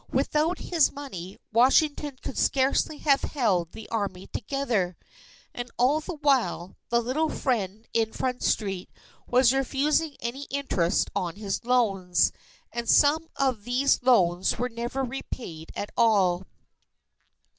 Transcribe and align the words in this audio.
Without 0.09 0.57
his 0.57 0.91
money, 0.91 1.37
Washington 1.53 2.17
could 2.23 2.35
scarcely 2.35 2.97
have 2.97 3.21
held 3.21 3.71
the 3.71 3.87
Army 3.89 4.25
together. 4.25 4.97
And 5.53 5.69
all 5.77 5.99
the 5.99 6.15
while, 6.15 6.75
the 6.89 6.99
little 6.99 7.29
friend 7.29 7.87
in 7.93 8.11
Front 8.11 8.41
Street 8.41 8.89
was 9.27 9.53
refusing 9.53 10.15
any 10.19 10.45
interest 10.49 11.11
on 11.15 11.35
his 11.35 11.63
loans; 11.65 12.31
and 12.71 12.89
some 12.89 13.27
of 13.35 13.63
these 13.63 14.01
loans 14.01 14.57
were 14.57 14.69
never 14.69 15.03
repaid 15.03 15.71
at 15.75 15.91
all. 15.95 16.47